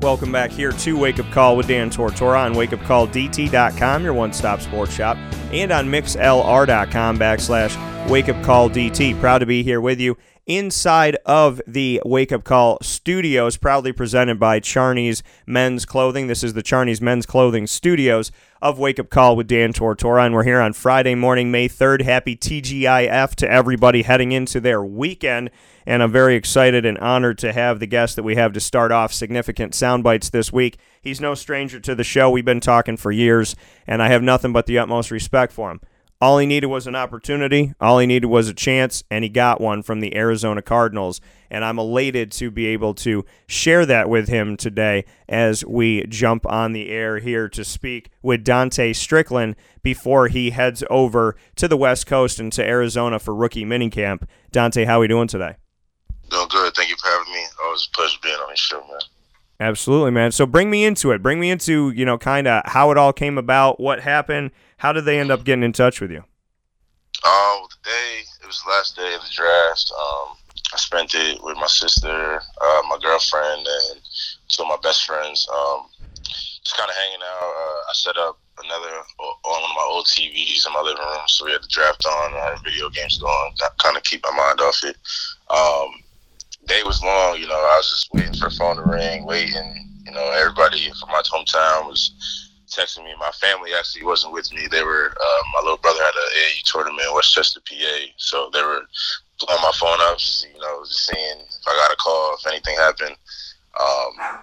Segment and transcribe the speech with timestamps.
[0.00, 4.94] Welcome back here to Wake Up Call with Dan Tortora on wakeupcalldt.com, your one-stop sports
[4.94, 5.16] shop,
[5.52, 9.18] and on mixlr.com backslash wakeupcalldt.
[9.18, 10.16] Proud to be here with you
[10.48, 16.26] inside of the Wake Up Call studios, proudly presented by Charney's Men's Clothing.
[16.26, 20.34] This is the Charney's Men's Clothing Studios of Wake Up Call with Dan Tortora, and
[20.34, 22.02] we're here on Friday morning, May 3rd.
[22.02, 25.50] Happy TGIF to everybody heading into their weekend
[25.88, 28.92] and I'm very excited and honored to have the guest that we have to start
[28.92, 30.76] off significant sound bites this week.
[31.00, 32.28] He's no stranger to the show.
[32.28, 35.80] We've been talking for years, and I have nothing but the utmost respect for him.
[36.20, 37.74] All he needed was an opportunity.
[37.80, 41.20] All he needed was a chance, and he got one from the Arizona Cardinals.
[41.48, 46.44] And I'm elated to be able to share that with him today as we jump
[46.44, 51.76] on the air here to speak with Dontae Strickland before he heads over to the
[51.76, 54.26] West Coast and to Arizona for rookie minicamp.
[54.52, 55.54] Dontae, how are we doing today?
[56.30, 56.74] Doing good.
[56.74, 57.44] Thank you for having me.
[57.62, 59.00] Always a pleasure being on your show, man.
[59.60, 60.32] Absolutely, man.
[60.32, 61.22] So bring me into it.
[61.22, 64.92] Bring me into, you know, kind of how it all came about, what happened, how
[64.92, 66.24] did they end up getting in touch with you?
[67.26, 69.92] Um, the day, it was the last day of the draft.
[69.92, 70.36] Um,
[70.72, 74.00] I spent it with my sister, uh, my girlfriend, and
[74.48, 75.48] two of my best friends.
[75.52, 75.86] Um,
[76.22, 77.42] just kind of hanging out.
[77.42, 81.26] Uh, I set up another on one of my old TVs in my living room,
[81.26, 82.34] so we had the draft on.
[82.34, 84.96] I had video games going, kind of keep my mind off it.
[85.50, 86.02] Um,
[86.66, 87.38] day was long.
[87.38, 89.86] You know, I was just waiting for the phone to ring, waiting.
[90.04, 93.14] You know, everybody from my hometown was texting me.
[93.18, 94.66] My family actually wasn't with me.
[94.70, 95.10] They were.
[95.10, 98.82] Uh, my little brother had an AAU tournament in West Chester, PA, so they were
[99.40, 100.18] blowing my phone up.
[100.52, 103.16] You know, just seeing if I got a call, if anything happened.
[103.78, 104.42] Um,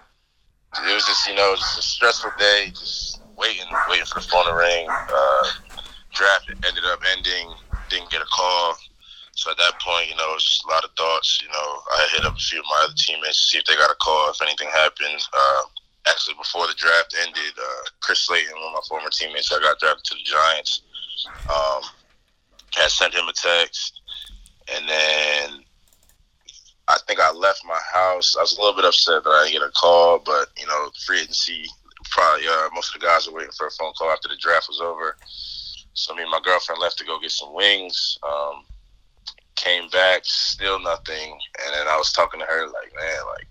[0.84, 2.68] it was just, you know, just a stressful day.
[2.70, 4.88] Just waiting, waiting for the phone to ring.
[4.90, 5.44] Uh,
[6.14, 7.54] draft ended up ending.
[7.90, 8.76] Didn't get a call.
[9.36, 11.42] So at that point, you know, it was just a lot of thoughts.
[11.42, 13.76] You know, I hit up a few of my other teammates to see if they
[13.76, 15.22] got a call, if anything happened.
[15.34, 15.62] Uh,
[16.08, 19.80] actually, before the draft ended, uh, Chris Slayton, one of my former teammates, I got
[19.80, 20.82] drafted to the Giants.
[21.50, 21.82] Um,
[22.76, 24.02] had sent him a text,
[24.74, 25.64] and then
[26.88, 28.36] I think I left my house.
[28.38, 30.90] I was a little bit upset that I didn't get a call, but you know,
[31.06, 31.66] free agency.
[32.12, 34.68] Probably uh, most of the guys were waiting for a phone call after the draft
[34.68, 35.18] was over.
[35.94, 38.20] So me and my girlfriend left to go get some wings.
[38.22, 38.64] Um,
[39.56, 41.40] came back, still nothing.
[41.66, 43.45] And then I was talking to her like, man, like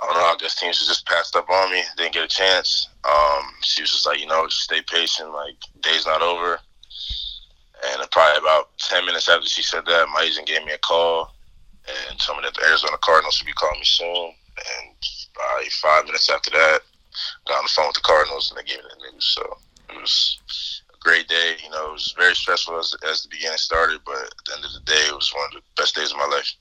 [0.00, 0.22] I don't know.
[0.22, 1.82] I guess teams just passed up on me.
[1.96, 2.88] Didn't get a chance.
[3.04, 5.32] Um, she was just like, you know, stay patient.
[5.32, 6.58] Like day's not over.
[7.92, 11.34] And probably about ten minutes after she said that, my agent gave me a call
[11.88, 14.32] and told me that the Arizona Cardinals would be calling me soon.
[14.56, 14.94] And
[15.34, 16.80] probably five minutes after that,
[17.46, 19.24] got on the phone with the Cardinals and they gave me the news.
[19.24, 19.58] So
[19.90, 20.38] it was
[20.92, 21.56] a great day.
[21.64, 24.64] You know, it was very stressful as, as the beginning started, but at the end
[24.64, 26.52] of the day, it was one of the best days of my life.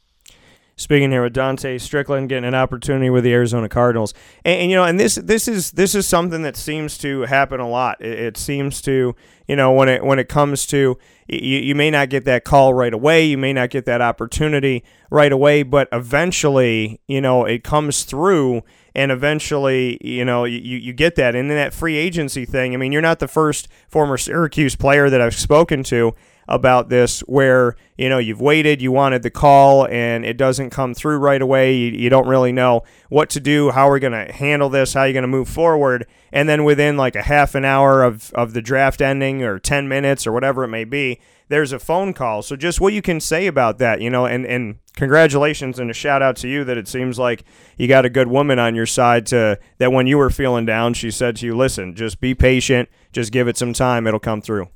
[0.80, 4.14] Speaking here with Dontae Strickland, getting an opportunity with the Arizona Cardinals,
[4.46, 7.60] and, and you know, and this this is this is something that seems to happen
[7.60, 7.98] a lot.
[8.00, 9.14] It, it seems to,
[9.46, 10.98] you know, when it when it comes to
[11.28, 14.86] you, you may not get that call right away, you may not get that opportunity
[15.12, 18.64] right away, but eventually, you know, it comes through
[18.96, 21.36] and eventually, you know, you, you get that.
[21.36, 25.10] And then that free agency thing, I mean, you're not the first former Syracuse player
[25.10, 26.16] that I've spoken to
[26.50, 30.96] about this where, you know, you've waited, you wanted the call, and it doesn't come
[30.96, 31.76] through right away.
[31.76, 34.94] You, you don't really know what to do, how are we're going to handle this,
[34.94, 36.08] how you're going to move forward.
[36.32, 39.88] And then within like a half an hour of, of the draft ending or 10
[39.88, 42.42] minutes or whatever it may be, there's a phone call.
[42.42, 45.94] So just what you can say about that, you know, and, and congratulations and a
[45.94, 47.44] shout out to you that it seems like
[47.78, 50.94] you got a good woman on your side to that when you were feeling down,
[50.96, 54.42] she said to you, listen, just be patient, just give it some time, it'll come
[54.42, 54.68] through.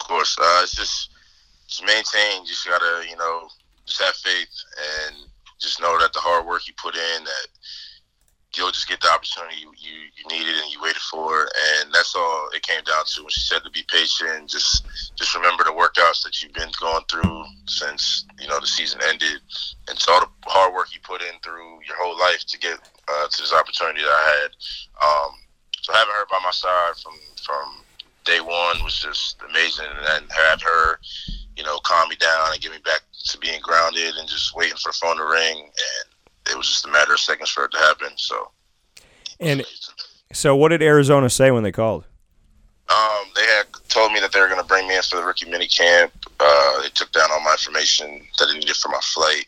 [0.00, 0.36] Of course.
[0.38, 1.10] Uh, it's just,
[1.66, 3.48] just maintain, just gotta, you know,
[3.86, 4.48] just have faith
[5.06, 5.16] and
[5.58, 7.48] just know that the hard work you put in that
[8.56, 11.42] you'll just get the opportunity you, you, you needed and you waited for.
[11.42, 14.48] And that's all it came down to when she said to be patient.
[14.48, 14.86] Just
[15.16, 19.40] just remember the workouts that you've been going through since you know the season ended,
[19.88, 22.78] and all the hard work you put in through your whole life to get
[23.08, 24.50] uh, to this opportunity that I had.
[25.02, 25.30] Um,
[25.80, 27.14] so having her by my side from
[27.44, 27.84] from
[28.28, 30.98] day one was just amazing, and then have her,
[31.56, 34.76] you know, calm me down and get me back to being grounded and just waiting
[34.76, 36.08] for the phone to ring and
[36.50, 38.08] it was just a matter of seconds for it to happen.
[38.16, 38.50] So,
[39.40, 39.64] and
[40.32, 42.04] so what did Arizona say when they called?
[42.90, 45.24] Um, they had told me that they were going to bring me in for the
[45.24, 46.12] rookie mini camp.
[46.40, 49.46] Uh, they took down all my information that they needed for my flight.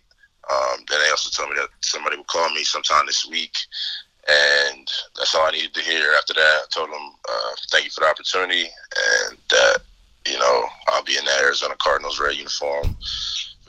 [0.52, 3.56] Um, then they also told me that somebody would call me sometime this week,
[4.30, 4.86] and
[5.16, 6.12] that's all I needed to hear.
[6.18, 9.78] After that, I told them uh, thank you for the opportunity, and that
[10.26, 12.96] you know I'll be in that Arizona Cardinals red uniform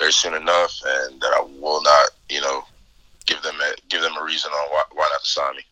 [0.02, 2.64] very soon enough, and that I will not, you know,
[3.28, 5.64] give them a, give them a reason on why, why not to sign me.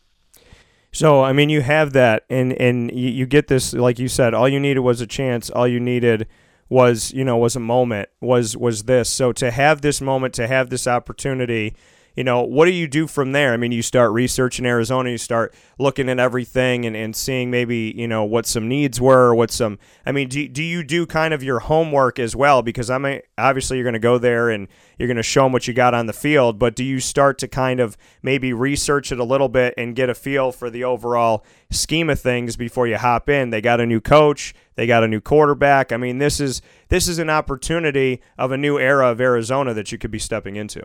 [0.91, 4.33] So I mean, you have that, and and you, you get this, like you said,
[4.33, 5.49] all you needed was a chance.
[5.49, 6.27] All you needed
[6.67, 8.09] was, you know, was a moment.
[8.21, 9.09] Was was this?
[9.09, 11.75] So to have this moment, to have this opportunity,
[12.19, 13.53] you know, what do you do from there?
[13.53, 17.93] I mean, you start researching Arizona, you start looking at everything and, and seeing maybe,
[17.95, 21.33] you know, what some needs were, what some, I mean, do, do you do kind
[21.33, 22.61] of your homework as well?
[22.61, 24.67] Because I mean, obviously you're going to go there and
[24.97, 27.37] you're going to show them what you got on the field, but do you start
[27.37, 30.83] to kind of maybe research it a little bit and get a feel for the
[30.83, 33.51] overall scheme of things before you hop in?
[33.51, 35.93] They got a new coach, they got a new quarterback.
[35.93, 39.93] I mean, this is, this is an opportunity of a new era of Arizona that
[39.93, 40.83] you could be stepping into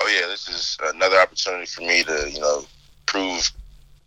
[0.00, 2.64] oh yeah, this is another opportunity for me to, you know,
[3.06, 3.50] prove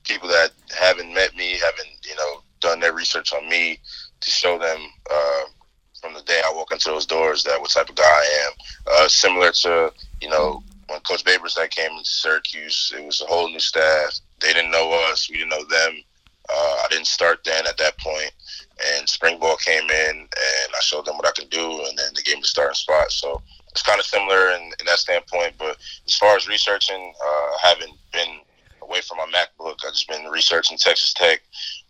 [0.03, 3.79] people that haven't met me, haven't, you know, done their research on me,
[4.19, 4.79] to show them
[5.11, 5.43] uh,
[5.99, 8.51] from the day I walk into those doors that what type of guy I am.
[8.91, 9.91] Uh, similar to,
[10.21, 14.19] you know, when Coach Babers that came into Syracuse, it was a whole new staff.
[14.39, 16.03] They didn't know us, we didn't know them.
[16.49, 18.31] Uh, I didn't start then at that point,
[18.97, 20.27] and spring ball came in, and
[20.75, 23.11] I showed them what I can do, and then they gave me the starting spot.
[23.11, 25.55] So it's kind of similar in, in, that standpoint.
[25.57, 25.77] But
[26.07, 28.39] as far as researching, uh, haven't been
[28.81, 29.77] away from my MacBook.
[29.85, 31.41] I've just been researching Texas Tech,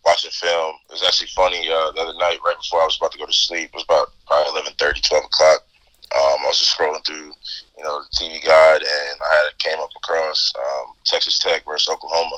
[0.05, 0.75] watching film.
[0.89, 3.25] It was actually funny uh, the other night, right before I was about to go
[3.25, 3.69] to sleep.
[3.73, 5.61] It was about probably 11:30, 12 o'clock.
[6.13, 7.31] Um, I was just scrolling through,
[7.77, 11.87] you know, the TV guide, and I had came up across um, Texas Tech versus
[11.87, 12.37] Oklahoma.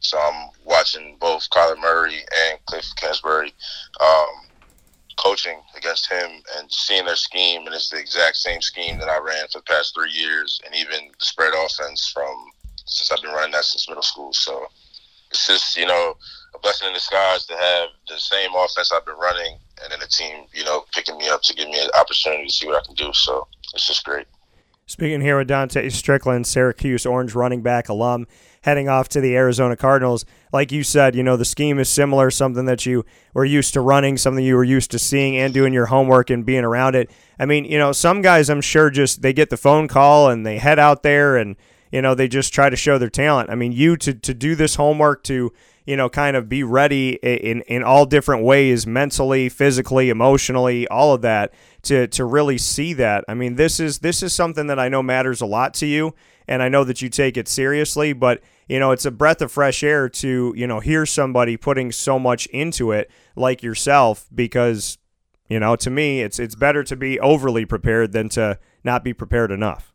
[0.00, 3.54] So I'm watching both Kyler Murray and Cliff Kingsbury.
[4.00, 4.45] Um,
[5.16, 9.18] coaching against him and seeing their scheme, and it's the exact same scheme that I
[9.18, 12.50] ran for the past three years, and even the spread offense from
[12.84, 14.32] since I've been running that since middle school.
[14.32, 14.66] So
[15.30, 16.14] it's just you know
[16.54, 20.06] a blessing in disguise to have the same offense I've been running, and then the
[20.06, 22.86] team you know picking me up to give me an opportunity to see what I
[22.86, 23.12] can do.
[23.12, 24.26] So it's just great.
[24.88, 28.28] Speaking here with Dontae Strickland, Syracuse Orange running back alum
[28.62, 30.24] heading off to the Arizona Cardinals.
[30.52, 33.04] Like you said, you know, the scheme is similar, something that you
[33.34, 36.46] were used to running, something you were used to seeing and doing your homework and
[36.46, 37.10] being around it.
[37.36, 40.46] I mean, you know, some guys I'm sure just they get the phone call and
[40.46, 41.56] they head out there and,
[41.90, 43.50] you know, they just try to show their talent.
[43.50, 45.52] I mean, you to, to do this homework to,
[45.86, 51.14] you know, kind of be ready in, in all different ways, mentally, physically, emotionally, all
[51.14, 53.24] of that to, to really see that.
[53.28, 56.14] I mean, this is this is something that I know matters a lot to you
[56.48, 59.52] and I know that you take it seriously, but you know, it's a breath of
[59.52, 64.98] fresh air to, you know, hear somebody putting so much into it like yourself because,
[65.48, 69.14] you know, to me, it's it's better to be overly prepared than to not be
[69.14, 69.94] prepared enough.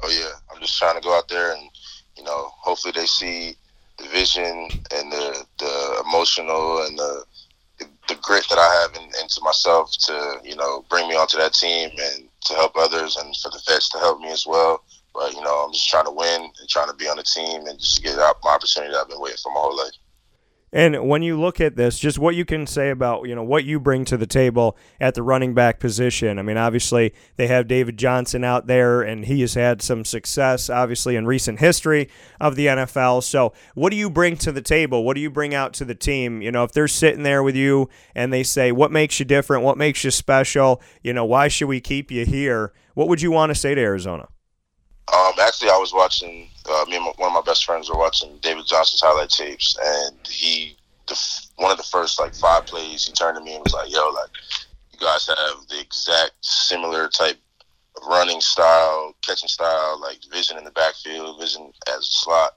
[0.00, 1.68] Oh yeah, I'm just trying to go out there and,
[2.16, 3.56] you know, hopefully they see
[3.98, 7.24] the vision and the the emotional and the
[8.08, 11.54] the grit that I have in, into myself to, you know, bring me onto that
[11.54, 14.84] team and to help others and for the vets to help me as well.
[15.14, 17.66] But you know, I'm just trying to win and trying to be on the team
[17.66, 19.92] and just get my opportunity that I've been waiting for my whole life.
[20.74, 23.64] And when you look at this, just what you can say about you know what
[23.64, 26.36] you bring to the table at the running back position.
[26.36, 30.68] I mean, obviously they have David Johnson out there, and he has had some success,
[30.68, 33.22] obviously in recent history of the NFL.
[33.22, 35.04] So, what do you bring to the table?
[35.04, 36.42] What do you bring out to the team?
[36.42, 39.62] You know, if they're sitting there with you and they say, "What makes you different?
[39.62, 40.82] What makes you special?
[41.04, 43.80] You know, why should we keep you here?" What would you want to say to
[43.80, 44.28] Arizona?
[45.12, 46.48] Um, actually, I was watching.
[46.68, 49.76] Uh, me and my, one of my best friends were watching David Johnson's highlight tapes,
[49.82, 53.62] and he, the, one of the first like five plays, he turned to me and
[53.62, 54.30] was like, "Yo, like,
[54.92, 57.36] you guys have the exact similar type
[57.96, 62.52] of running style, catching style, like vision in the backfield, vision as a slot."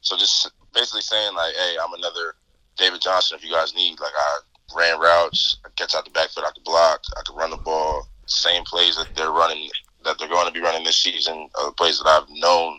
[0.00, 2.34] So just basically saying like, "Hey, I'm another
[2.76, 3.38] David Johnson.
[3.38, 4.38] If you guys need, like, I
[4.76, 8.08] ran routes, I catch out the backfield, I could block, I could run the ball."
[8.26, 9.70] Same plays that they're running
[10.04, 12.78] that they're going to be running this season are the plays that I've known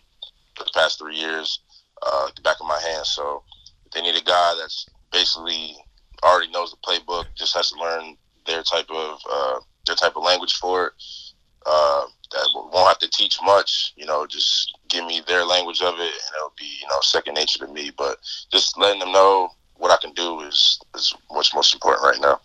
[0.56, 1.60] for the past three years
[2.06, 3.06] uh, at the back of my hand.
[3.06, 3.44] So
[3.94, 5.76] they need a guy that's basically
[6.24, 10.24] already knows the playbook, just has to learn their type of uh, their type of
[10.24, 10.94] language for it.
[11.66, 15.96] Uh, that won't have to teach much, you know, just give me their language of
[15.96, 17.92] it, and it'll be you know second nature to me.
[17.98, 18.18] But
[18.52, 22.40] just letting them know what I can do is is what's most important right now.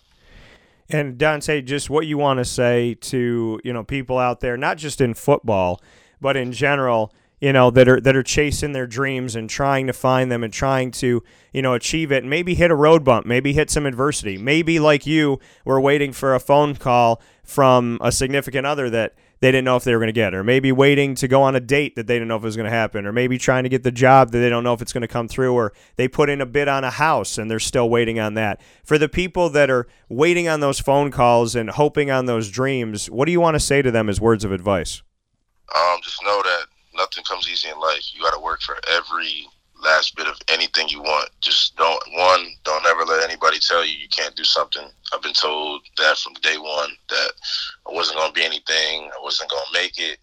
[0.93, 4.77] And Dontae, just what you want to say to you know people out there, not
[4.77, 5.81] just in football,
[6.19, 7.13] but in general.
[7.41, 10.53] you know that are that are chasing their dreams and trying to find them and
[10.53, 14.37] trying to you know achieve it maybe hit a road bump maybe hit some adversity
[14.37, 19.51] maybe like you were waiting for a phone call from a significant other that they
[19.51, 21.59] didn't know if they were going to get or maybe waiting to go on a
[21.59, 23.69] date that they didn't know if it was going to happen or maybe trying to
[23.69, 26.07] get the job that they don't know if it's going to come through or they
[26.07, 29.09] put in a bid on a house and they're still waiting on that for the
[29.09, 33.31] people that are waiting on those phone calls and hoping on those dreams what do
[33.31, 35.03] you want to say to them as words of advice
[35.75, 38.11] um, just know that nothing comes easy in life.
[38.13, 39.47] You got to work for every
[40.01, 41.29] last bit of anything you want.
[41.41, 44.89] Just don't one, don't ever let anybody tell you you can't do something.
[45.13, 47.31] I've been told that from day one that
[47.87, 49.11] I wasn't to be anything.
[49.13, 50.17] I wasn't to make it.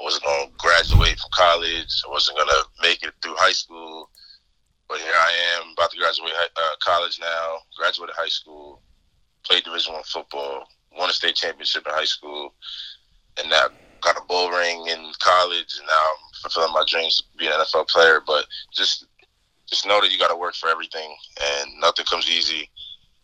[0.00, 2.02] I wasn't to graduate from college.
[2.04, 4.10] I wasn't to make it through high school.
[4.88, 7.58] But here I am, about to graduate uh, college now.
[7.78, 8.82] Graduated high school,
[9.44, 10.64] played Division One football,
[10.98, 12.52] won a state championship in high school,
[13.38, 13.66] and now
[14.00, 17.52] got a bull ring in college, and now I'm fulfilling my dreams to be an
[17.52, 18.20] NFL player.
[18.24, 19.06] But just
[19.66, 21.14] just know that you got to work for everything,
[21.60, 22.70] and nothing comes easy.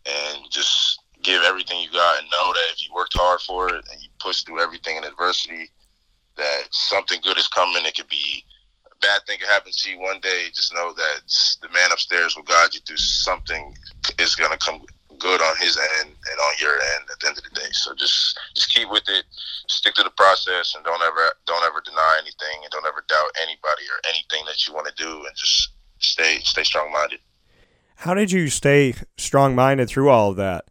[0.05, 3.85] And just give everything you got, and know that if you worked hard for it
[3.91, 5.69] and you push through everything in adversity,
[6.37, 7.85] that something good is coming.
[7.85, 8.43] It could be
[8.87, 10.47] a bad thing could happen to you one day.
[10.53, 11.21] Just know that
[11.61, 13.73] the man upstairs will guide you through something
[14.19, 14.81] is gonna come
[15.21, 17.69] good on his end and on your end at the end of the day.
[17.71, 19.23] So just just keep with it,
[19.69, 23.29] stick to the process, and don't ever don't ever deny anything, and don't ever doubt
[23.41, 27.19] anybody or anything that you want to do, and just stay stay strong minded.
[27.97, 30.65] How did you stay strong minded through all of that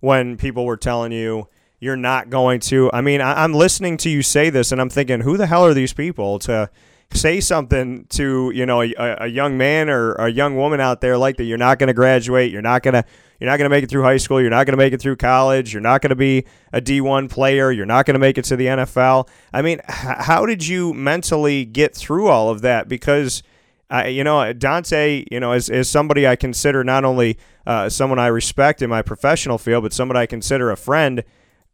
[0.00, 1.48] when people were telling you?
[1.78, 2.90] You're not going to.
[2.92, 5.66] I mean, I, I'm listening to you say this, and I'm thinking, who the hell
[5.66, 6.70] are these people to
[7.12, 11.16] say something to you know a, a, young man or a young woman out there
[11.16, 13.04] like that you're not going to graduate you're not going to
[13.40, 14.40] you're not going to make it through high school.
[14.40, 15.72] You're not going to make it through college.
[15.72, 17.70] You're not going to be a D1 player.
[17.70, 19.28] You're not going to make it to the NFL.
[19.52, 22.88] I mean, how did you mentally get through all of that?
[22.88, 23.42] Because,
[23.90, 28.18] uh, you know, Dontae, you know, is, is somebody I consider not only uh, someone
[28.18, 31.22] I respect in my professional field, but someone I consider a friend.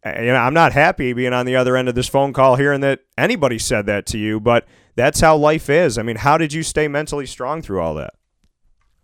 [0.05, 2.57] Uh, you know, I'm not happy being on the other end of this phone call
[2.57, 4.67] hearing that anybody said that to you, but
[4.97, 5.97] that's how life is.
[5.97, 8.15] I mean, how did you stay mentally strong through all that?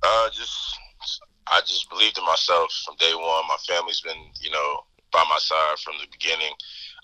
[0.03, 0.79] Uh, just
[1.51, 3.47] I just believed in myself from day one.
[3.49, 4.81] My family's been, you know,
[5.13, 6.53] by my side from the beginning.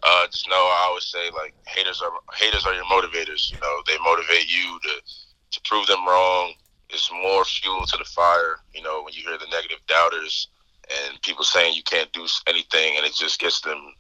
[0.03, 3.51] Uh, just know I always say like haters are haters are your motivators.
[3.51, 4.95] You know, they motivate you to
[5.53, 6.53] to prove them wrong.
[6.91, 8.57] It's more fuel to the fire.
[8.75, 10.49] You know, when you hear the negative doubters
[10.91, 13.95] and people saying you can't do anything, and it just gets them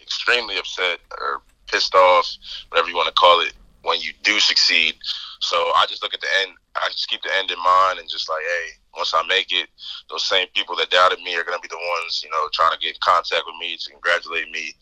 [0.00, 2.26] extremely upset or pissed off,
[2.70, 4.94] whatever you want to call it, when you do succeed.
[5.40, 6.52] So I just look at the end.
[6.76, 8.66] I just keep the end in mind and just like, hey,
[8.96, 9.68] once I make it,
[10.10, 12.72] those same people that doubted me are going to be the ones, you know, trying
[12.72, 14.74] to get in contact with me to congratulate me.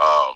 [0.00, 0.34] Um,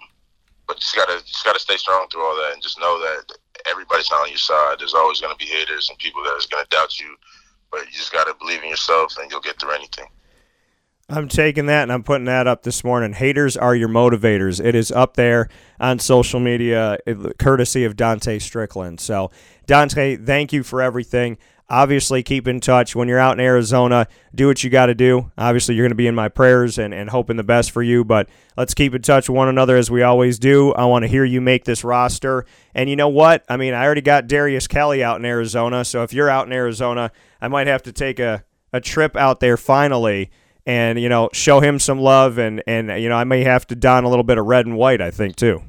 [0.66, 3.32] but just gotta just gotta stay strong through all that, and just know that
[3.66, 4.76] everybody's not on your side.
[4.78, 7.14] There's always going to be haters and people that is going to doubt you,
[7.70, 10.06] but you just gotta believe in yourself, and you'll get through anything.
[11.08, 13.12] I'm taking that and I'm putting that up this morning.
[13.12, 14.64] Haters are your motivators.
[14.64, 15.48] It is up there
[15.78, 16.98] on social media,
[17.38, 18.98] courtesy of Dontae Strickland.
[18.98, 19.30] So,
[19.68, 21.38] Dontae, thank you for everything.
[21.68, 22.96] Obviously, keep in touch.
[22.96, 25.30] When you're out in Arizona, do what you got to do.
[25.38, 28.04] Obviously, you're going to be in my prayers and, and hoping the best for you,
[28.04, 30.72] but let's keep in touch with one another as we always do.
[30.74, 32.46] I want to hear you make this roster.
[32.74, 33.44] And you know what?
[33.48, 36.52] I mean, I already got Darius Kelly out in Arizona, so if you're out in
[36.52, 40.30] Arizona, I might have to take a, a trip out there finally
[40.66, 42.38] and, you know, show him some love.
[42.38, 44.76] And, and, you know, I may have to don a little bit of red and
[44.76, 45.62] white, I think, too.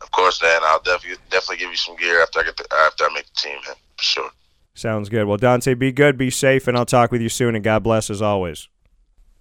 [0.00, 0.60] Of course, Dan.
[0.62, 3.40] I'll definitely definitely give you some gear after I get the, after I make the
[3.40, 4.30] team, man, for sure.
[4.74, 5.26] Sounds good.
[5.26, 7.56] Well, Dontae, be good, be safe, and I'll talk with you soon.
[7.56, 8.68] And God bless as always.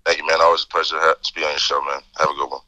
[0.04, 0.40] Thank you, man.
[0.42, 2.02] Always a pleasure to be on your show, man.
[2.18, 2.62] Have a good one.